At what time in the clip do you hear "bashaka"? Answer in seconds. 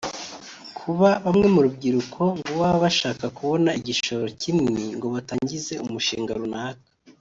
2.85-3.25